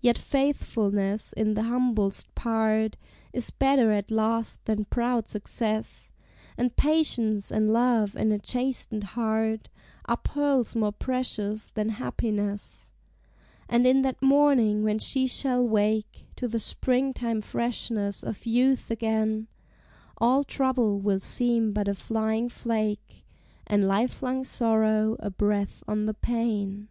Yet 0.00 0.16
faithfulness 0.16 1.34
in 1.34 1.52
the 1.52 1.64
humblest 1.64 2.34
part 2.34 2.96
Is 3.34 3.50
better 3.50 3.92
at 3.92 4.10
last 4.10 4.64
than 4.64 4.86
proud 4.86 5.28
success, 5.28 6.12
And 6.56 6.74
patience 6.76 7.52
and 7.52 7.70
love 7.70 8.16
in 8.16 8.32
a 8.32 8.38
chastened 8.38 9.04
heart 9.04 9.68
Are 10.06 10.16
pearls 10.16 10.74
more 10.74 10.92
precious 10.92 11.66
than 11.70 11.90
happiness; 11.90 12.90
And 13.68 13.86
in 13.86 14.00
that 14.00 14.22
morning 14.22 14.82
when 14.82 14.98
she 14.98 15.26
shall 15.26 15.68
wake 15.68 16.26
To 16.36 16.48
the 16.48 16.58
spring 16.58 17.12
time 17.12 17.42
freshness 17.42 18.22
of 18.22 18.46
youth 18.46 18.90
again, 18.90 19.46
All 20.16 20.42
trouble 20.42 21.00
will 21.02 21.20
seem 21.20 21.74
but 21.74 21.86
a 21.86 21.92
flying 21.92 22.48
flake, 22.48 23.26
And 23.66 23.86
lifelong 23.86 24.42
sorrow 24.42 25.16
a 25.20 25.28
breath 25.28 25.84
on 25.86 26.06
the 26.06 26.14
pane. 26.14 26.88